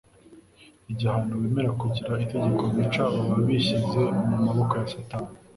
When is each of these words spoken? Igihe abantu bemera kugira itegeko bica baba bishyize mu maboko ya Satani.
Igihe 0.91 1.07
abantu 1.11 1.35
bemera 1.41 1.71
kugira 1.81 2.21
itegeko 2.25 2.63
bica 2.75 3.03
baba 3.13 3.35
bishyize 3.45 4.01
mu 4.29 4.37
maboko 4.45 4.71
ya 4.79 4.87
Satani. 4.93 5.29